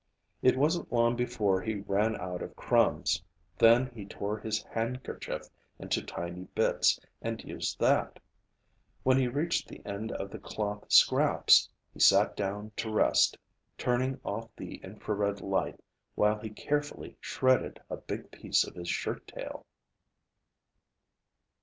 It 0.41 0.57
wasn't 0.57 0.91
long 0.91 1.15
before 1.15 1.61
he 1.61 1.75
ran 1.81 2.19
out 2.19 2.41
of 2.41 2.55
crumbs. 2.55 3.21
Then 3.59 3.85
he 3.93 4.03
tore 4.07 4.39
his 4.39 4.63
handkerchief 4.63 5.47
into 5.77 6.01
tiny 6.01 6.45
bits 6.55 6.99
and 7.21 7.43
used 7.43 7.77
that. 7.81 8.17
When 9.03 9.15
he 9.19 9.27
reached 9.27 9.67
the 9.67 9.85
end 9.85 10.11
of 10.13 10.31
the 10.31 10.39
cloth 10.39 10.91
scraps, 10.91 11.69
he 11.93 11.99
sat 11.99 12.35
down 12.35 12.71
to 12.77 12.89
rest, 12.91 13.37
turning 13.77 14.19
off 14.23 14.49
the 14.55 14.77
infrared 14.77 15.39
light 15.39 15.79
while 16.15 16.39
he 16.39 16.49
carefully 16.49 17.15
shredded 17.21 17.79
a 17.87 17.97
big 17.97 18.31
piece 18.31 18.65
of 18.65 18.73
his 18.73 18.87
shirttail. 18.89 19.65